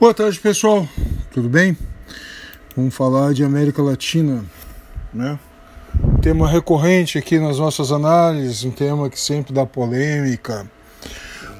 Boa 0.00 0.14
tarde, 0.14 0.40
pessoal. 0.40 0.88
Tudo 1.30 1.46
bem? 1.46 1.76
Vamos 2.74 2.94
falar 2.94 3.34
de 3.34 3.44
América 3.44 3.82
Latina, 3.82 4.42
né? 5.12 5.38
Tema 6.22 6.48
recorrente 6.48 7.18
aqui 7.18 7.38
nas 7.38 7.58
nossas 7.58 7.92
análises, 7.92 8.64
um 8.64 8.70
tema 8.70 9.10
que 9.10 9.20
sempre 9.20 9.52
dá 9.52 9.66
polêmica. 9.66 10.66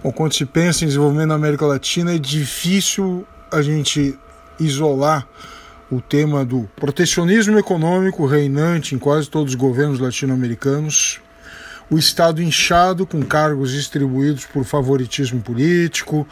Bom, 0.02 0.10
quando 0.10 0.34
se 0.34 0.46
pensa 0.46 0.84
em 0.84 0.88
desenvolvimento 0.88 1.28
na 1.28 1.34
América 1.34 1.66
Latina, 1.66 2.14
é 2.14 2.18
difícil 2.18 3.26
a 3.52 3.60
gente 3.60 4.18
isolar 4.58 5.28
o 5.90 6.00
tema 6.00 6.42
do 6.42 6.66
protecionismo 6.76 7.58
econômico 7.58 8.24
reinante 8.24 8.94
em 8.94 8.98
quase 8.98 9.28
todos 9.28 9.52
os 9.52 9.60
governos 9.60 10.00
latino-americanos, 10.00 11.20
o 11.90 11.98
Estado 11.98 12.42
inchado 12.42 13.04
com 13.04 13.20
cargos 13.20 13.72
distribuídos 13.72 14.46
por 14.46 14.64
favoritismo 14.64 15.42
político, 15.42 16.26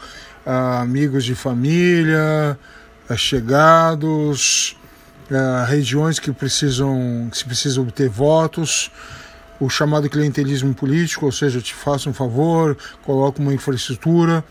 amigos 0.81 1.23
de 1.23 1.35
família, 1.35 2.57
chegados, 3.15 4.75
regiões 5.67 6.19
que 6.19 6.31
precisam, 6.31 7.27
que 7.31 7.37
se 7.37 7.45
precisa 7.45 7.81
obter 7.81 8.09
votos, 8.09 8.91
o 9.59 9.69
chamado 9.69 10.09
clientelismo 10.09 10.73
político, 10.73 11.25
ou 11.25 11.31
seja, 11.31 11.61
te 11.61 11.73
faço 11.73 12.09
um 12.09 12.13
favor, 12.13 12.77
coloco 13.03 13.41
uma 13.41 13.53
infraestrutura, 13.53 14.43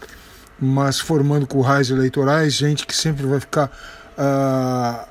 mas 0.60 1.00
formando 1.00 1.46
currais 1.46 1.90
eleitorais, 1.90 2.54
gente 2.54 2.86
que 2.86 2.94
sempre 2.94 3.26
vai 3.26 3.40
ficar 3.40 3.66
uh, 4.18 5.08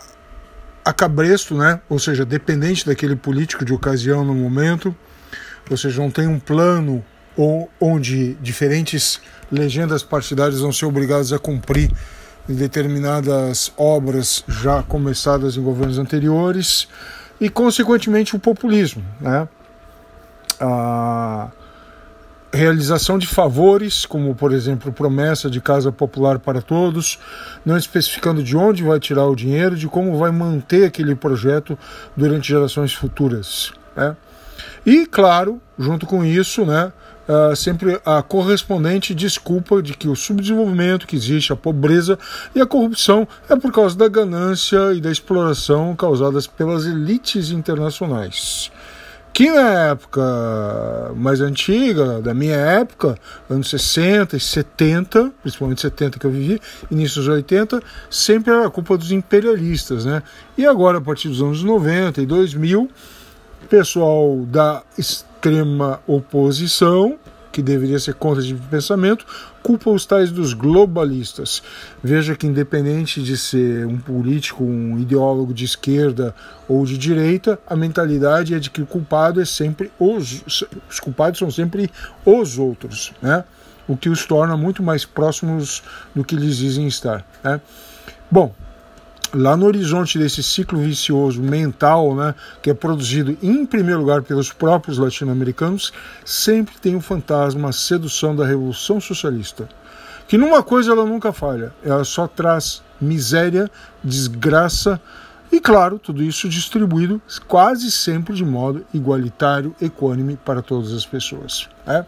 a 0.86 0.94
cabresto, 0.94 1.56
né? 1.56 1.82
ou 1.90 1.98
seja, 2.00 2.24
dependente 2.24 2.86
daquele 2.86 3.16
político 3.16 3.66
de 3.66 3.74
ocasião 3.74 4.24
no 4.24 4.36
momento 4.36 4.96
ou 5.70 5.78
seja, 5.78 6.02
não 6.02 6.10
tem 6.10 6.28
um 6.28 6.40
plano 6.40 7.04
onde 7.80 8.34
diferentes 8.36 9.22
legendas 9.52 10.04
partidárias 10.04 10.60
vão 10.60 10.72
ser 10.72 10.86
obrigadas 10.86 11.32
a 11.32 11.40
cumprir 11.40 11.92
determinadas 12.48 13.72
obras 13.78 14.44
já 14.48 14.82
começadas 14.82 15.58
em 15.58 15.62
governos 15.62 16.00
anteriores 16.00 16.88
e, 17.40 17.50
consequentemente, 17.50 18.36
o 18.36 18.40
populismo. 18.40 19.04
Né? 19.20 19.48
A 20.60 21.52
realização 22.52 23.18
de 23.20 23.28
favores, 23.28 24.06
como, 24.06 24.34
por 24.34 24.54
exemplo, 24.54 24.92
promessa 24.92 25.50
de 25.50 25.62
casa 25.62 25.92
popular 25.92 26.40
para 26.40 26.62
todos, 26.62 27.20
não 27.66 27.78
especificando 27.78 28.42
de 28.42 28.56
onde 28.56 28.84
vai 28.84 29.00
tirar 29.00 29.26
o 29.28 29.36
dinheiro, 29.36 29.76
de 29.76 29.88
como 29.88 30.18
vai 30.18 30.32
manter 30.32 30.86
aquele 30.86 31.14
projeto 31.16 31.78
durante 32.16 32.48
gerações 32.48 32.94
futuras. 32.94 33.74
Né? 33.96 34.16
E, 34.86 35.06
claro, 35.06 35.62
junto 35.78 36.06
com 36.06 36.24
isso, 36.24 36.66
né, 36.66 36.92
uh, 37.28 37.56
sempre 37.56 38.00
a 38.06 38.22
correspondente 38.22 39.14
desculpa 39.14 39.82
de 39.82 39.94
que 39.94 40.08
o 40.08 40.16
subdesenvolvimento 40.16 41.08
que 41.08 41.16
existe, 41.16 41.54
a 41.54 41.56
pobreza 41.56 42.18
e 42.56 42.62
a 42.62 42.66
corrupção 42.66 43.28
é 43.50 43.56
por 43.56 43.72
causa 43.72 43.98
da 43.98 44.08
ganância 44.08 44.94
e 44.94 45.02
da 45.02 45.12
exploração 45.12 45.96
causadas 45.96 46.48
pelas 46.48 46.86
elites 46.86 47.52
internacionais. 47.52 48.72
Que 49.38 49.52
na 49.52 49.90
época 49.92 51.12
mais 51.16 51.42
antiga, 51.42 52.20
da 52.24 52.34
minha 52.34 52.56
época, 52.56 53.20
anos 53.48 53.70
60 53.70 54.36
e 54.36 54.40
70, 54.40 55.32
principalmente 55.44 55.82
70 55.82 56.18
que 56.18 56.26
eu 56.26 56.32
vivi, 56.32 56.60
início 56.90 57.22
dos 57.22 57.28
80, 57.28 57.80
sempre 58.10 58.52
era 58.52 58.68
culpa 58.68 58.98
dos 58.98 59.12
imperialistas, 59.12 60.06
né? 60.06 60.24
E 60.58 60.66
agora, 60.66 60.98
a 60.98 61.02
partir 61.02 61.28
dos 61.28 61.40
anos 61.40 61.62
90 61.62 62.20
e 62.20 62.26
2000, 62.26 62.90
pessoal 63.70 64.46
da 64.46 64.84
extrema 64.98 66.02
oposição, 66.08 67.18
que 67.52 67.62
deveria 67.62 67.98
ser 67.98 68.14
contra 68.14 68.42
de 68.42 68.54
pensamento, 68.54 69.26
culpa 69.64 69.90
os 69.90 70.06
tais 70.06 70.32
dos 70.32 70.54
globalistas. 70.54 71.62
Veja 72.04 72.36
que, 72.36 72.46
independente 72.46 73.22
de 73.22 73.36
ser 73.36 73.86
um 73.86 73.98
político, 73.98 74.64
um 74.64 75.00
ideólogo 75.00 75.54
de 75.54 75.66
esquerda 75.66 76.36
ou 76.68 76.86
de 76.86 76.98
direita, 76.98 77.60
a 77.68 77.76
mentalidade 77.76 78.54
é 78.54 78.60
de 78.60 78.70
que 78.70 78.82
o 78.82 78.86
culpado 78.86 79.42
é 79.42 79.46
sempre 79.46 79.92
os, 80.00 80.44
os 80.88 81.00
culpados 81.00 81.40
são 81.40 81.50
sempre 81.50 81.92
os 82.24 82.58
outros, 82.60 83.12
né? 83.22 83.44
o 83.88 83.98
que 83.98 84.08
os 84.08 84.26
torna 84.26 84.56
muito 84.56 84.84
mais 84.84 85.04
próximos 85.04 85.82
do 86.14 86.24
que 86.24 86.36
eles 86.36 86.58
dizem 86.58 86.88
estar. 86.88 87.26
Né? 87.44 87.60
Bom, 88.30 88.54
lá 89.34 89.56
no 89.58 89.66
horizonte 89.66 90.18
desse 90.18 90.42
ciclo 90.42 90.80
vicioso 90.80 91.42
mental, 91.42 92.16
né, 92.16 92.36
que 92.62 92.70
é 92.70 92.74
produzido 92.74 93.38
em 93.42 93.66
primeiro 93.66 94.02
lugar 94.02 94.22
pelos 94.22 94.52
próprios 94.52 94.98
latino-americanos, 94.98 95.92
sempre 96.26 96.76
tem 96.78 96.96
o 96.96 96.98
um 96.98 97.02
fantasma, 97.02 97.70
a 97.70 97.74
sedução 97.74 98.36
da 98.36 98.46
revolução 98.46 99.00
socialista. 99.00 99.68
Que 100.28 100.38
numa 100.38 100.62
coisa 100.62 100.92
ela 100.92 101.06
nunca 101.06 101.32
falha, 101.32 101.74
ela 101.84 102.04
só 102.04 102.28
traz 102.28 102.82
miséria, 103.00 103.70
desgraça 104.04 105.00
e, 105.52 105.60
claro, 105.62 105.98
tudo 105.98 106.22
isso 106.22 106.50
distribuído 106.50 107.22
quase 107.48 107.90
sempre 107.90 108.34
de 108.34 108.44
modo 108.44 108.86
igualitário, 108.94 109.74
equânime 109.82 110.36
para 110.36 110.62
todas 110.62 110.92
as 110.94 111.06
pessoas. 111.06 111.70
É? 111.86 112.04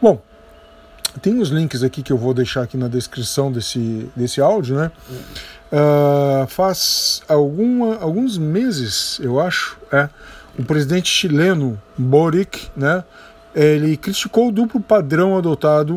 Bom, 0.00 0.22
tem 1.20 1.38
os 1.38 1.50
links 1.50 1.82
aqui 1.82 2.02
que 2.02 2.12
eu 2.12 2.16
vou 2.16 2.32
deixar 2.32 2.62
aqui 2.62 2.76
na 2.76 2.88
descrição 2.88 3.52
desse, 3.52 4.10
desse 4.16 4.40
áudio, 4.40 4.76
né? 4.76 4.90
Uh, 5.72 6.46
faz 6.48 7.22
alguma, 7.26 7.96
alguns 7.96 8.36
meses, 8.36 9.18
eu 9.22 9.40
acho, 9.40 9.78
é, 9.90 10.06
o 10.58 10.62
presidente 10.62 11.08
chileno 11.08 11.80
Boric, 11.96 12.68
né, 12.76 13.02
ele 13.54 13.96
criticou 13.96 14.48
o 14.48 14.52
duplo 14.52 14.82
padrão 14.82 15.34
adotado 15.34 15.94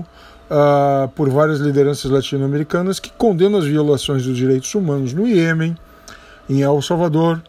uh, 0.49 1.09
por 1.09 1.29
várias 1.29 1.59
lideranças 1.59 2.09
latino-americanas 2.09 3.01
que 3.01 3.11
condenam 3.11 3.59
as 3.59 3.65
violações 3.65 4.23
dos 4.23 4.37
direitos 4.37 4.73
humanos 4.73 5.13
no 5.13 5.27
Iêmen, 5.27 5.75
em 6.49 6.61
El 6.61 6.81
Salvador, 6.81 7.41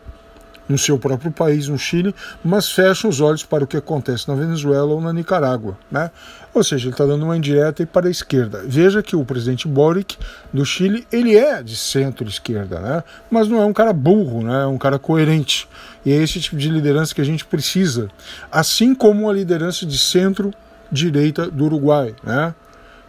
no 0.68 0.76
seu 0.76 0.98
próprio 0.98 1.30
país, 1.30 1.68
no 1.68 1.78
Chile, 1.78 2.14
mas 2.44 2.70
fecham 2.70 3.08
os 3.08 3.20
olhos 3.20 3.44
para 3.44 3.64
o 3.64 3.66
que 3.66 3.76
acontece 3.76 4.28
na 4.28 4.34
Venezuela 4.34 4.92
ou 4.92 5.00
na 5.00 5.12
Nicarágua. 5.12 5.78
Né? 5.90 6.10
Ou 6.52 6.64
seja, 6.64 6.86
ele 6.86 6.94
está 6.94 7.04
dando 7.04 7.24
uma 7.24 7.36
indireta 7.36 7.86
para 7.86 8.08
a 8.08 8.10
esquerda. 8.10 8.62
Veja 8.66 9.02
que 9.02 9.14
o 9.14 9.24
presidente 9.24 9.68
Boric 9.68 10.16
do 10.52 10.64
Chile, 10.64 11.06
ele 11.12 11.36
é 11.36 11.62
de 11.62 11.76
centro-esquerda, 11.76 12.80
né? 12.80 13.04
mas 13.30 13.48
não 13.48 13.60
é 13.60 13.64
um 13.64 13.72
cara 13.72 13.92
burro, 13.92 14.42
né? 14.42 14.62
é 14.62 14.66
um 14.66 14.78
cara 14.78 14.98
coerente. 14.98 15.68
E 16.04 16.12
é 16.12 16.16
esse 16.16 16.40
tipo 16.40 16.56
de 16.56 16.68
liderança 16.68 17.14
que 17.14 17.20
a 17.20 17.24
gente 17.24 17.44
precisa, 17.44 18.08
assim 18.50 18.94
como 18.94 19.28
a 19.28 19.32
liderança 19.32 19.84
de 19.86 19.98
centro-direita 19.98 21.50
do 21.50 21.64
Uruguai. 21.64 22.14
Né? 22.22 22.54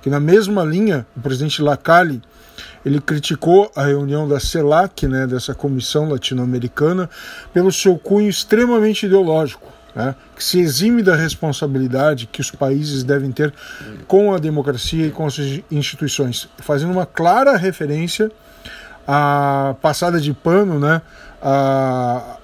Que 0.01 0.09
na 0.09 0.19
mesma 0.19 0.63
linha, 0.63 1.05
o 1.15 1.21
presidente 1.21 1.61
Lacalle 1.61 2.21
ele 2.87 3.01
criticou 3.01 3.69
a 3.75 3.83
reunião 3.83 4.25
da 4.27 4.39
CELAC, 4.39 5.07
né, 5.07 5.27
dessa 5.27 5.53
comissão 5.53 6.09
latino-americana, 6.09 7.09
pelo 7.53 7.69
seu 7.69 7.97
cunho 7.97 8.29
extremamente 8.29 9.05
ideológico, 9.05 9.67
né, 9.93 10.15
que 10.33 10.41
se 10.41 10.61
exime 10.61 11.03
da 11.03 11.13
responsabilidade 11.13 12.27
que 12.27 12.39
os 12.39 12.49
países 12.49 13.03
devem 13.03 13.29
ter 13.29 13.53
com 14.07 14.33
a 14.33 14.37
democracia 14.37 15.05
e 15.05 15.11
com 15.11 15.25
as 15.25 15.37
instituições, 15.69 16.47
fazendo 16.59 16.93
uma 16.93 17.05
clara 17.05 17.57
referência 17.57 18.31
à 19.05 19.75
passada 19.81 20.17
de 20.21 20.31
pano, 20.31 20.79
né, 20.79 21.01
a, 21.41 22.37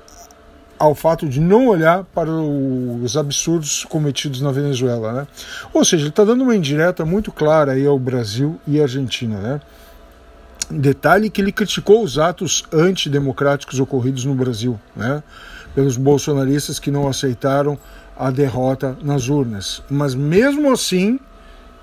ao 0.77 0.93
fato 0.93 1.25
de 1.29 1.39
não 1.39 1.67
olhar 1.67 2.03
para 2.03 2.29
os 2.29 3.15
absurdos 3.15 3.85
cometidos 3.85 4.41
na 4.41 4.51
Venezuela, 4.51 5.13
né? 5.13 5.27
Ou 5.73 5.85
seja, 5.85 6.03
ele 6.03 6.09
está 6.09 6.25
dando 6.25 6.43
uma 6.43 6.53
indireta 6.53 7.05
muito 7.05 7.31
clara 7.31 7.71
aí 7.71 7.85
ao 7.85 7.97
Brasil 7.97 8.59
e 8.67 8.81
à 8.81 8.83
Argentina, 8.83 9.37
né? 9.39 9.61
Detalhe 10.69 11.29
que 11.29 11.41
ele 11.41 11.51
criticou 11.51 12.03
os 12.03 12.17
atos 12.17 12.63
antidemocráticos 12.71 13.79
ocorridos 13.79 14.25
no 14.25 14.33
Brasil, 14.35 14.79
né, 14.95 15.23
pelos 15.75 15.97
bolsonaristas 15.97 16.79
que 16.79 16.91
não 16.91 17.07
aceitaram 17.07 17.77
a 18.17 18.29
derrota 18.31 18.97
nas 19.01 19.27
urnas. 19.27 19.81
Mas 19.89 20.15
mesmo 20.15 20.71
assim, 20.71 21.19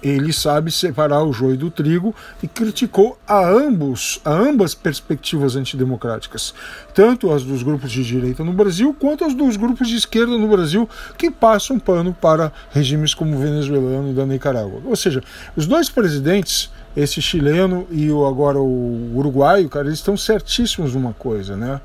ele 0.03 0.33
sabe 0.33 0.71
separar 0.71 1.23
o 1.23 1.33
joio 1.33 1.57
do 1.57 1.71
trigo 1.71 2.15
e 2.43 2.49
criticou 2.49 3.19
a 3.27 3.47
ambos, 3.47 4.21
a 4.25 4.33
ambas 4.33 4.75
perspectivas 4.75 5.57
antidemocráticas, 5.57 6.55
tanto 6.95 7.31
as 7.31 7.43
dos 7.43 7.63
grupos 7.63 7.91
de 7.91 8.03
direita 8.03 8.43
no 8.43 8.53
Brasil 8.53 8.95
quanto 8.99 9.25
as 9.25 9.35
dos 9.35 9.57
grupos 9.57 9.89
de 9.89 9.97
esquerda 9.97 10.39
no 10.39 10.49
Brasil, 10.49 10.89
que 11.19 11.31
passam 11.31 11.79
pano 11.79 12.15
para 12.19 12.53
regimes 12.71 13.13
como 13.13 13.37
o 13.37 13.41
venezuelano 13.41 14.11
e 14.11 14.15
da 14.15 14.25
Nicarágua. 14.25 14.81
Ou 14.85 14.97
seja, 14.97 15.23
os 15.55 15.67
dois 15.67 15.91
presidentes 15.91 16.71
esse 16.97 17.23
chileno 17.23 17.87
e 17.91 18.11
o, 18.11 18.27
agora 18.27 18.59
o 18.59 19.17
uruguaio, 19.17 19.69
cara, 19.69 19.87
eles 19.87 19.99
estão 19.99 20.17
certíssimos 20.17 20.95
numa 20.95 21.13
coisa, 21.13 21.57
né? 21.57 21.81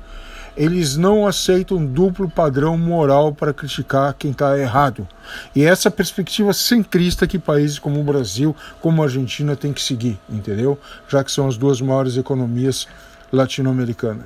Eles 0.56 0.96
não 0.96 1.26
aceitam 1.26 1.84
duplo 1.84 2.30
padrão 2.30 2.78
moral 2.78 3.34
para 3.34 3.52
criticar 3.52 4.14
quem 4.14 4.30
está 4.30 4.58
errado. 4.58 5.06
E 5.54 5.62
essa 5.62 5.90
perspectiva 5.90 6.54
centrista 6.54 7.26
que 7.26 7.38
países 7.38 7.78
como 7.78 8.00
o 8.00 8.04
Brasil, 8.04 8.56
como 8.80 9.02
a 9.02 9.04
Argentina 9.04 9.54
têm 9.54 9.72
que 9.72 9.82
seguir, 9.82 10.18
entendeu? 10.30 10.78
Já 11.08 11.22
que 11.22 11.30
são 11.30 11.46
as 11.46 11.58
duas 11.58 11.80
maiores 11.82 12.16
economias 12.16 12.88
latino-americanas, 13.30 14.24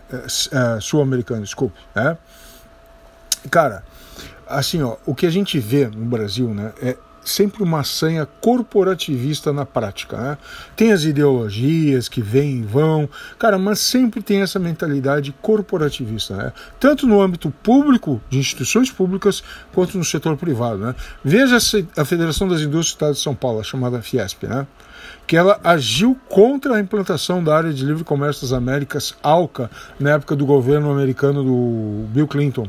é, 0.53 0.77
é, 0.77 0.81
sul-americanas, 0.81 1.45
desculpe, 1.45 1.77
né? 1.95 2.17
Cara, 3.51 3.83
assim, 4.47 4.83
ó, 4.83 4.97
o 5.07 5.15
que 5.15 5.27
a 5.27 5.31
gente 5.31 5.59
vê 5.59 5.89
no 5.89 6.05
Brasil, 6.05 6.53
né, 6.53 6.73
é 6.83 6.97
sempre 7.25 7.63
uma 7.63 7.85
sanha 7.85 8.27
corporativista 8.41 9.53
na 9.53 9.67
prática. 9.67 10.17
Né? 10.17 10.39
Tem 10.77 10.93
as 10.93 11.05
ideologias 11.05 12.09
que 12.09 12.21
vêm 12.21 12.59
e 12.59 12.63
vão, 12.63 13.09
cara, 13.39 13.59
mas 13.59 13.79
sempre 13.79 14.23
tem 14.23 14.41
essa 14.41 14.59
mentalidade 14.59 15.35
corporativista, 15.41 16.37
né? 16.37 16.53
tanto 16.79 17.07
no 17.07 17.21
âmbito 17.21 17.51
público, 17.63 18.21
de 18.29 18.39
instituições 18.39 18.91
públicas, 18.91 19.43
quanto 19.73 19.97
no 19.99 20.05
setor 20.05 20.37
privado. 20.37 20.79
Né? 20.79 20.95
Veja 21.25 21.59
a 21.97 22.05
Federação 22.05 22.49
das 22.49 22.61
Indústrias 22.61 22.93
do 22.93 22.95
Estado 22.95 23.15
de 23.15 23.21
São 23.21 23.35
Paulo, 23.35 23.63
chamada 23.63 24.03
Fiesp, 24.03 24.45
né? 24.45 24.67
que 25.27 25.37
ela 25.37 25.61
agiu 25.63 26.19
contra 26.29 26.75
a 26.75 26.81
implantação 26.81 27.43
da 27.43 27.57
área 27.57 27.73
de 27.73 27.85
livre 27.85 28.05
comércio 28.05 28.43
das 28.43 28.53
Américas, 28.53 29.15
ALCA, 29.23 29.71
na 29.99 30.11
época 30.11 30.35
do 30.35 30.45
governo 30.45 30.91
americano 30.91 31.45
do 31.45 32.07
Bill 32.09 32.27
Clinton 32.27 32.69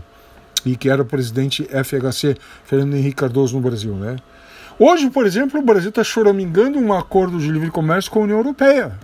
e 0.66 0.76
que 0.76 0.90
era 0.90 1.02
o 1.02 1.06
presidente 1.06 1.64
FHC, 1.64 2.38
Fernando 2.64 2.96
Henrique 2.96 3.16
Cardoso 3.16 3.56
no 3.56 3.62
Brasil, 3.62 3.96
né? 3.96 4.18
Hoje, 4.80 5.10
por 5.10 5.26
exemplo, 5.26 5.60
o 5.60 5.64
Brasil 5.64 5.90
está 5.90 6.04
choramingando 6.04 6.80
um 6.80 6.94
acordo 6.94 7.38
de 7.40 7.52
livre 7.52 7.70
comércio 7.70 8.12
com 8.12 8.20
a 8.20 8.24
União 8.24 8.38
Europeia, 8.38 8.98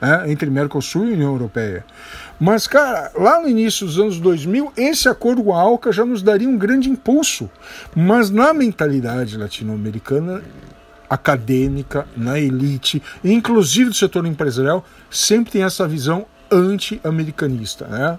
né? 0.00 0.30
entre 0.30 0.50
Mercosul 0.50 1.06
e 1.06 1.12
União 1.12 1.32
Europeia. 1.32 1.84
Mas, 2.38 2.66
cara, 2.66 3.12
lá 3.14 3.40
no 3.40 3.48
início 3.48 3.86
dos 3.86 3.98
anos 3.98 4.18
2000, 4.18 4.72
esse 4.76 5.08
acordo 5.08 5.44
com 5.44 5.54
a 5.54 5.60
ALCA 5.60 5.92
já 5.92 6.04
nos 6.04 6.22
daria 6.22 6.48
um 6.48 6.56
grande 6.56 6.88
impulso. 6.88 7.50
Mas 7.94 8.30
na 8.30 8.52
mentalidade 8.52 9.36
latino-americana, 9.36 10.42
acadêmica, 11.08 12.06
na 12.16 12.38
elite, 12.38 13.02
inclusive 13.22 13.90
do 13.90 13.96
setor 13.96 14.26
empresarial, 14.26 14.84
sempre 15.10 15.52
tem 15.52 15.64
essa 15.64 15.86
visão 15.86 16.24
anti-americanista, 16.50 17.86
né? 17.86 18.18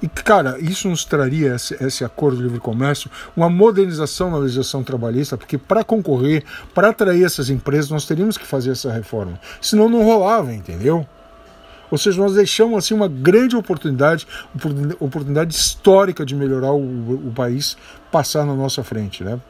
E, 0.00 0.06
cara, 0.06 0.56
isso 0.60 0.88
nos 0.88 1.04
traria, 1.04 1.56
esse, 1.56 1.74
esse, 1.82 2.04
acordo 2.04 2.36
de 2.36 2.44
livre 2.44 2.60
comércio, 2.60 3.10
uma 3.36 3.50
modernização 3.50 4.30
na 4.30 4.38
legislação 4.38 4.84
trabalhista, 4.84 5.36
porque 5.36 5.58
para 5.58 5.82
concorrer, 5.82 6.44
para 6.72 6.90
atrair 6.90 7.24
essas 7.24 7.50
empresas, 7.50 7.90
nós 7.90 8.06
teríamos 8.06 8.38
que 8.38 8.46
fazer 8.46 8.70
essa 8.70 8.92
reforma. 8.92 9.40
Senão 9.60 9.88
não 9.88 10.04
rolava, 10.04 10.52
entendeu? 10.52 11.04
Ou 11.90 11.98
seja, 11.98 12.20
nós 12.20 12.34
deixamos 12.34 12.78
assim 12.78 12.94
uma 12.94 13.08
grande 13.08 13.56
oportunidade, 13.56 14.26
oportunidade 15.00 15.54
histórica 15.54 16.24
de 16.24 16.36
melhorar 16.36 16.72
o, 16.72 17.28
o 17.28 17.32
país 17.34 17.76
passar 18.10 18.44
na 18.44 18.54
nossa 18.54 18.84
frente, 18.84 19.24
né? 19.24 19.40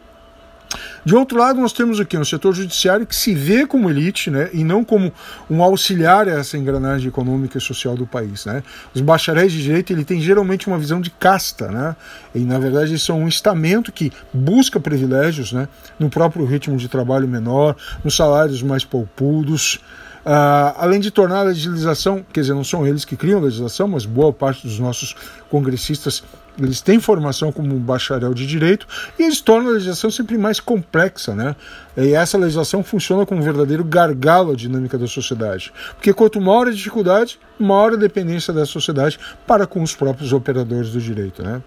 De 1.05 1.15
outro 1.15 1.38
lado, 1.38 1.61
nós 1.61 1.73
temos 1.73 1.99
aqui 2.00 2.17
um 2.17 2.25
setor 2.25 2.55
judiciário 2.55 3.06
que 3.06 3.17
se 3.17 3.35
vê 3.35 3.67
como 3.67 3.88
elite 3.88 4.31
né, 4.31 4.50
e 4.53 4.62
não 4.62 4.85
como 4.85 5.12
um 5.49 5.62
auxiliar 5.62 6.29
a 6.29 6.32
essa 6.32 6.59
engrenagem 6.59 7.09
econômica 7.09 7.56
e 7.56 7.61
social 7.61 7.97
do 7.97 8.06
país. 8.06 8.44
Né. 8.44 8.62
Os 8.94 9.00
bacharéis 9.00 9.53
de 9.53 9.62
direito 9.62 9.93
ele 9.93 10.05
tem 10.05 10.20
geralmente 10.20 10.67
uma 10.67 10.79
visão 10.79 11.00
de 11.00 11.11
casta, 11.11 11.69
né, 11.69 11.97
e 12.35 12.41
na 12.41 12.59
verdade 12.59 12.91
eles 12.91 13.03
são 13.03 13.20
um 13.20 13.29
estamento 13.29 13.91
que 13.91 14.12
busca 14.32 14.79
privilégios 14.79 15.53
né, 15.53 15.69
no 15.99 16.11
próprio 16.11 16.44
ritmo 16.44 16.76
de 16.76 16.88
trabalho 16.88 17.26
menor, 17.26 17.76
nos 18.05 18.17
salários 18.17 18.62
mais 18.62 18.85
poupudos. 18.85 19.81
Uh, 20.26 20.75
além 20.76 21.00
de 21.00 21.11
tornar 21.11 21.38
a 21.38 21.43
legislação, 21.44 22.25
quer 22.32 22.41
dizer, 22.41 22.53
não 22.53 22.65
são 22.65 22.87
eles 22.87 23.05
que 23.05 23.17
criam 23.17 23.38
a 23.38 23.43
legislação, 23.44 23.88
mas 23.88 24.05
boa 24.05 24.31
parte 24.31 24.67
dos 24.67 24.79
nossos 24.79 25.17
congressistas 25.49 26.23
eles 26.58 26.81
têm 26.81 26.99
formação 27.00 27.52
como 27.52 27.75
bacharel 27.78 28.34
de 28.34 28.46
direito 28.46 28.87
e 29.19 29.22
eles 29.22 29.40
tornam 29.40 29.70
a 29.70 29.75
legislação 29.75 30.10
sempre 30.10 30.37
mais 30.37 30.58
complexa, 30.60 31.34
né? 31.34 31.55
E 31.96 32.14
essa 32.14 32.37
legislação 32.37 32.82
funciona 32.82 33.25
como 33.25 33.40
um 33.40 33.44
verdadeiro 33.44 33.84
gargalo 33.84 34.52
à 34.52 34.56
dinâmica 34.56 34.99
da 34.99 35.06
sociedade. 35.06 35.72
Porque 35.94 36.12
quanto 36.12 36.40
maior 36.40 36.69
a 36.69 36.72
dificuldade, 36.72 37.38
maior 37.58 37.93
a 37.93 37.96
dependência 37.96 38.52
da 38.52 38.66
sociedade 38.66 39.19
para 39.46 39.66
com 39.66 39.82
os 39.82 39.94
próprios 39.94 40.32
operadores 40.32 40.90
do 40.90 41.00
direito, 41.00 41.43
né? 41.43 41.62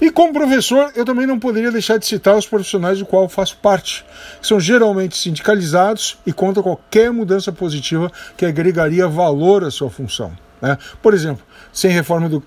E 0.00 0.10
como 0.10 0.32
professor, 0.32 0.90
eu 0.96 1.04
também 1.04 1.26
não 1.26 1.38
poderia 1.38 1.70
deixar 1.70 1.98
de 1.98 2.06
citar 2.06 2.36
os 2.36 2.46
profissionais 2.46 2.98
do 2.98 3.06
qual 3.06 3.28
faço 3.28 3.56
parte, 3.58 4.04
que 4.40 4.46
são 4.46 4.58
geralmente 4.58 5.16
sindicalizados 5.16 6.18
e 6.26 6.32
contra 6.32 6.62
qualquer 6.62 7.12
mudança 7.12 7.52
positiva 7.52 8.10
que 8.36 8.46
agregaria 8.46 9.06
valor 9.06 9.64
à 9.64 9.70
sua 9.70 9.90
função. 9.90 10.32
Né? 10.60 10.76
Por 11.02 11.14
exemplo, 11.14 11.44
sem 11.72 11.90
reforma 11.90 12.28
do, 12.28 12.42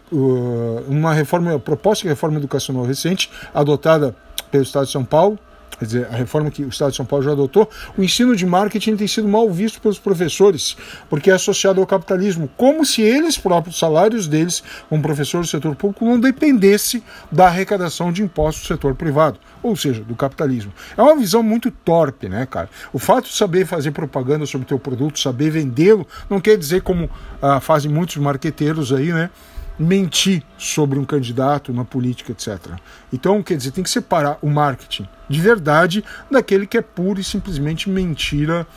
uma 0.87 1.13
reforma 1.13 1.57
proposta 1.59 2.03
de 2.03 2.09
reforma 2.09 2.37
educacional 2.37 2.83
recente 2.83 3.29
adotada 3.53 4.15
pelo 4.51 4.63
Estado 4.63 4.85
de 4.85 4.91
São 4.91 5.03
Paulo 5.03 5.39
quer 5.83 5.85
dizer, 5.85 6.07
a 6.11 6.15
reforma 6.15 6.49
que 6.49 6.63
o 6.63 6.69
Estado 6.69 6.91
de 6.91 6.97
São 6.97 7.05
Paulo 7.05 7.23
já 7.23 7.31
adotou, 7.31 7.69
o 7.97 8.03
ensino 8.03 8.35
de 8.35 8.45
marketing 8.45 8.95
tem 8.95 9.07
sido 9.07 9.27
mal 9.27 9.49
visto 9.51 9.81
pelos 9.81 9.99
professores, 9.99 10.77
porque 11.09 11.29
é 11.29 11.33
associado 11.33 11.81
ao 11.81 11.87
capitalismo, 11.87 12.49
como 12.55 12.85
se 12.85 13.01
eles 13.01 13.37
próprios, 13.37 13.77
salários 13.77 14.27
deles, 14.27 14.63
como 14.89 15.01
professor 15.01 15.41
do 15.41 15.47
setor 15.47 15.75
público, 15.75 16.05
não 16.05 16.19
dependesse 16.19 17.03
da 17.31 17.47
arrecadação 17.47 18.11
de 18.11 18.23
impostos 18.23 18.63
do 18.63 18.67
setor 18.67 18.95
privado, 18.95 19.39
ou 19.61 19.75
seja, 19.75 20.01
do 20.03 20.15
capitalismo. 20.15 20.71
É 20.97 21.01
uma 21.01 21.15
visão 21.15 21.43
muito 21.43 21.69
torpe, 21.69 22.29
né, 22.29 22.45
cara? 22.45 22.69
O 22.91 22.99
fato 22.99 23.25
de 23.25 23.35
saber 23.35 23.65
fazer 23.65 23.91
propaganda 23.91 24.45
sobre 24.45 24.65
o 24.65 24.67
teu 24.67 24.79
produto, 24.79 25.19
saber 25.19 25.49
vendê-lo, 25.49 26.07
não 26.29 26.39
quer 26.39 26.57
dizer 26.57 26.81
como 26.81 27.09
ah, 27.41 27.59
fazem 27.59 27.91
muitos 27.91 28.17
marqueteiros 28.17 28.93
aí, 28.93 29.11
né? 29.11 29.29
Mentir 29.77 30.43
sobre 30.57 30.99
um 30.99 31.05
candidato 31.05 31.73
na 31.73 31.83
política, 31.83 32.31
etc. 32.31 32.73
Então, 33.11 33.41
quer 33.41 33.57
dizer, 33.57 33.71
tem 33.71 33.83
que 33.83 33.89
separar 33.89 34.37
o 34.41 34.49
marketing 34.49 35.07
de 35.29 35.41
verdade 35.41 36.03
daquele 36.29 36.67
que 36.67 36.77
é 36.77 36.81
puro 36.81 37.19
e 37.19 37.23
simplesmente 37.23 37.89
mentira 37.89 38.67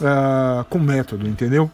uh, 0.00 0.64
com 0.66 0.78
método, 0.78 1.26
entendeu? 1.26 1.70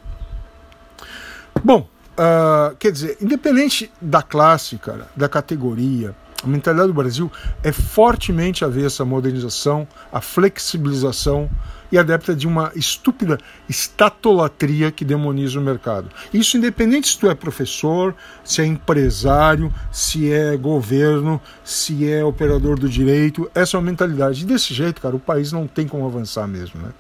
Bom, 1.63 1.87
uh, 2.13 2.75
quer 2.77 2.91
dizer, 2.91 3.19
independente 3.21 3.91
da 4.01 4.23
classe, 4.23 4.79
cara, 4.79 5.09
da 5.15 5.29
categoria, 5.29 6.15
a 6.43 6.47
mentalidade 6.47 6.89
do 6.89 6.95
Brasil 6.95 7.31
é 7.63 7.71
fortemente 7.71 8.65
avessa 8.65 9.03
à 9.03 9.07
modernização, 9.07 9.87
à 10.11 10.23
flexibilização 10.23 11.51
e 11.91 11.99
adepta 11.99 12.35
de 12.35 12.47
uma 12.47 12.73
estúpida 12.75 13.39
estatolatria 13.69 14.91
que 14.91 15.05
demoniza 15.05 15.59
o 15.59 15.63
mercado. 15.63 16.09
Isso 16.33 16.57
independente 16.57 17.09
se 17.09 17.19
tu 17.19 17.29
é 17.29 17.35
professor, 17.35 18.15
se 18.45 18.63
é 18.63 18.67
empresário, 18.67 19.73
se 19.91 20.33
é 20.33 20.57
governo, 20.57 21.41
se 21.65 22.09
é 22.09 22.25
operador 22.25 22.79
do 22.79 22.89
direito, 22.89 23.51
essa 23.55 23.77
é 23.77 23.79
uma 23.79 23.87
mentalidade. 23.87 24.43
E 24.43 24.47
desse 24.47 24.73
jeito, 24.73 25.01
cara, 25.01 25.17
o 25.17 25.21
país 25.21 25.53
não 25.53 25.67
tem 25.67 25.87
como 25.87 26.07
avançar 26.07 26.47
mesmo, 26.47 26.81
né? 26.81 26.91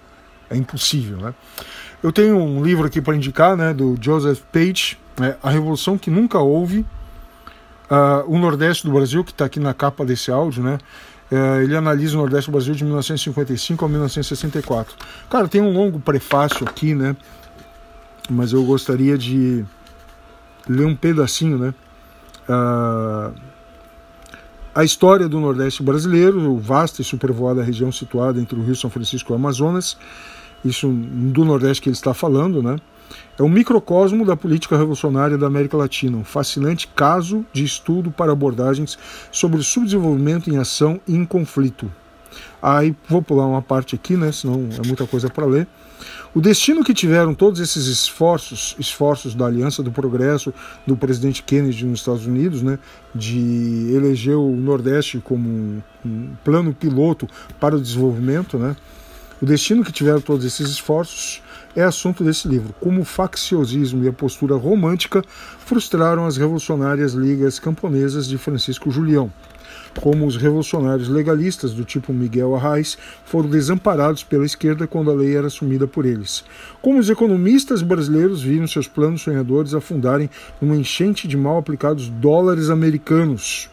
É 0.50 0.56
impossível, 0.56 1.16
né? 1.18 1.34
Eu 2.02 2.10
tenho 2.10 2.36
um 2.36 2.64
livro 2.64 2.86
aqui 2.86 3.00
para 3.00 3.14
indicar, 3.14 3.56
né, 3.56 3.74
do 3.74 3.94
Joseph 4.00 4.40
Page, 4.50 4.98
né, 5.18 5.36
A 5.42 5.50
Revolução 5.50 5.98
que 5.98 6.10
Nunca 6.10 6.38
Houve, 6.38 6.80
uh, 7.90 8.24
o 8.26 8.38
Nordeste 8.38 8.86
do 8.86 8.92
Brasil, 8.92 9.22
que 9.22 9.32
está 9.32 9.44
aqui 9.44 9.60
na 9.60 9.74
capa 9.74 10.04
desse 10.04 10.30
áudio, 10.30 10.62
né? 10.62 10.78
É, 11.30 11.62
ele 11.62 11.76
analisa 11.76 12.16
o 12.16 12.18
Nordeste 12.18 12.50
do 12.50 12.52
Brasil 12.52 12.74
de 12.74 12.84
1955 12.84 13.84
a 13.84 13.88
1964. 13.88 14.96
Cara, 15.28 15.46
tem 15.46 15.60
um 15.60 15.72
longo 15.72 16.00
prefácio 16.00 16.66
aqui, 16.66 16.94
né? 16.94 17.16
Mas 18.28 18.52
eu 18.52 18.64
gostaria 18.64 19.16
de 19.16 19.64
ler 20.68 20.86
um 20.86 20.96
pedacinho, 20.96 21.56
né? 21.56 21.74
Uh, 22.48 23.32
a 24.74 24.84
história 24.84 25.28
do 25.28 25.40
Nordeste 25.40 25.82
brasileiro, 25.82 26.56
vasta 26.58 27.02
e 27.02 27.04
supervoada 27.04 27.62
região 27.62 27.90
situada 27.90 28.40
entre 28.40 28.58
o 28.58 28.62
Rio 28.62 28.74
São 28.76 28.90
Francisco 28.90 29.32
e 29.32 29.34
o 29.34 29.36
Amazonas, 29.36 29.96
isso 30.64 30.88
do 30.88 31.44
Nordeste 31.44 31.82
que 31.82 31.88
ele 31.88 31.96
está 31.96 32.14
falando, 32.14 32.62
né? 32.62 32.76
É 33.38 33.42
um 33.42 33.48
microcosmo 33.48 34.24
da 34.24 34.36
política 34.36 34.76
revolucionária 34.76 35.38
da 35.38 35.46
América 35.46 35.76
Latina, 35.76 36.16
um 36.16 36.24
fascinante 36.24 36.88
caso 36.88 37.44
de 37.52 37.64
estudo 37.64 38.10
para 38.10 38.32
abordagens 38.32 38.98
sobre 39.32 39.58
o 39.58 39.62
subdesenvolvimento 39.62 40.50
em 40.50 40.58
ação 40.58 41.00
e 41.06 41.14
em 41.14 41.24
conflito. 41.24 41.90
Aí 42.62 42.94
vou 43.08 43.22
pular 43.22 43.46
uma 43.46 43.62
parte 43.62 43.94
aqui, 43.94 44.16
né, 44.16 44.30
senão 44.30 44.68
é 44.72 44.86
muita 44.86 45.06
coisa 45.06 45.28
para 45.28 45.46
ler. 45.46 45.66
O 46.34 46.40
destino 46.40 46.84
que 46.84 46.94
tiveram 46.94 47.34
todos 47.34 47.60
esses 47.60 47.86
esforços, 47.86 48.76
esforços 48.78 49.34
da 49.34 49.46
Aliança 49.46 49.82
do 49.82 49.90
Progresso 49.90 50.54
do 50.86 50.96
presidente 50.96 51.42
Kennedy 51.42 51.84
nos 51.84 52.00
Estados 52.00 52.26
Unidos, 52.26 52.62
né, 52.62 52.78
de 53.14 53.92
eleger 53.94 54.36
o 54.36 54.54
Nordeste 54.54 55.18
como 55.18 55.48
um, 55.48 55.82
um 56.04 56.28
plano 56.44 56.72
piloto 56.72 57.26
para 57.58 57.76
o 57.76 57.80
desenvolvimento, 57.80 58.58
né, 58.58 58.76
o 59.42 59.46
destino 59.46 59.82
que 59.82 59.92
tiveram 59.92 60.20
todos 60.20 60.44
esses 60.44 60.68
esforços 60.68 61.42
é 61.74 61.82
assunto 61.82 62.24
desse 62.24 62.48
livro, 62.48 62.74
como 62.80 63.02
o 63.02 63.04
facciosismo 63.04 64.04
e 64.04 64.08
a 64.08 64.12
postura 64.12 64.56
romântica 64.56 65.22
frustraram 65.58 66.26
as 66.26 66.36
revolucionárias 66.36 67.12
ligas 67.12 67.58
camponesas 67.58 68.26
de 68.26 68.36
Francisco 68.36 68.90
Julião. 68.90 69.30
Como 70.00 70.26
os 70.26 70.36
revolucionários 70.36 71.08
legalistas 71.08 71.72
do 71.72 71.84
tipo 71.84 72.12
Miguel 72.12 72.54
Arraes 72.54 72.96
foram 73.24 73.48
desamparados 73.48 74.22
pela 74.22 74.46
esquerda 74.46 74.86
quando 74.86 75.10
a 75.10 75.14
lei 75.14 75.36
era 75.36 75.46
assumida 75.46 75.86
por 75.86 76.06
eles. 76.06 76.44
Como 76.80 76.98
os 76.98 77.10
economistas 77.10 77.82
brasileiros 77.82 78.42
viram 78.42 78.66
seus 78.66 78.88
planos 78.88 79.22
sonhadores 79.22 79.74
afundarem 79.74 80.30
numa 80.60 80.76
enchente 80.76 81.26
de 81.26 81.36
mal 81.36 81.58
aplicados 81.58 82.08
dólares 82.08 82.70
americanos 82.70 83.68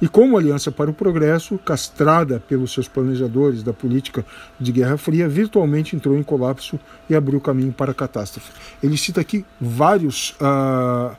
e 0.00 0.08
como 0.08 0.36
Aliança 0.36 0.70
para 0.70 0.90
o 0.90 0.94
Progresso, 0.94 1.58
castrada 1.58 2.42
pelos 2.48 2.72
seus 2.72 2.88
planejadores 2.88 3.62
da 3.62 3.72
política 3.72 4.24
de 4.58 4.72
Guerra 4.72 4.96
Fria, 4.96 5.28
virtualmente 5.28 5.96
entrou 5.96 6.16
em 6.16 6.22
colapso 6.22 6.78
e 7.08 7.14
abriu 7.14 7.40
caminho 7.40 7.72
para 7.72 7.92
a 7.92 7.94
catástrofe. 7.94 8.50
Ele 8.82 8.96
cita 8.96 9.20
aqui 9.20 9.44
vários 9.60 10.30
uh, 10.40 11.16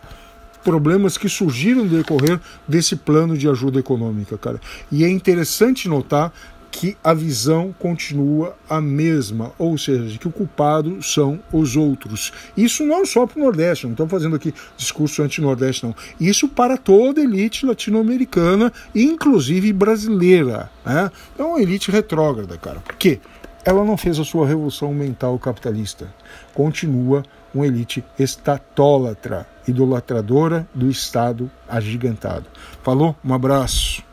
problemas 0.64 1.18
que 1.18 1.28
surgiram 1.28 1.84
no 1.84 1.90
decorrer 1.90 2.40
desse 2.68 2.96
plano 2.96 3.38
de 3.38 3.48
ajuda 3.48 3.80
econômica, 3.80 4.38
cara. 4.38 4.60
E 4.92 5.04
é 5.04 5.10
interessante 5.10 5.88
notar 5.88 6.32
que 6.74 6.98
a 7.04 7.14
visão 7.14 7.74
continua 7.78 8.58
a 8.68 8.82
mesma, 8.82 9.52
ou 9.60 9.78
seja, 9.78 10.18
que 10.18 10.28
o 10.28 10.32
culpado 10.32 11.04
são 11.04 11.40
os 11.52 11.76
outros. 11.78 12.34
Isso 12.58 12.84
não 12.84 13.06
só 13.06 13.28
para 13.28 13.40
o 13.40 13.44
Nordeste, 13.44 13.86
não 13.86 13.94
estamos 13.94 14.12
fazendo 14.12 14.36
aqui 14.36 14.52
discurso 14.76 15.22
anti-Nordeste, 15.22 15.86
não. 15.86 15.96
Isso 16.20 16.50
para 16.50 16.76
toda 16.76 17.22
elite 17.22 17.64
latino-americana, 17.64 18.74
inclusive 18.94 19.72
brasileira. 19.72 20.72
Né? 20.84 21.12
É 21.38 21.44
uma 21.44 21.62
elite 21.62 21.92
retrógrada, 21.92 22.58
cara. 22.58 22.80
Por 22.80 22.96
quê? 22.96 23.20
Ela 23.64 23.86
não 23.86 23.96
fez 23.96 24.18
a 24.18 24.26
sua 24.26 24.48
revolução 24.48 24.92
mental 24.96 25.38
capitalista. 25.38 26.12
Continua 26.56 27.24
uma 27.54 27.68
elite 27.68 28.04
estatólatra, 28.18 29.46
idolatradora 29.68 30.68
do 30.74 30.90
Estado 30.90 31.52
agigantado. 31.70 32.48
Falou? 32.82 33.16
Um 33.24 33.32
abraço. 33.32 34.04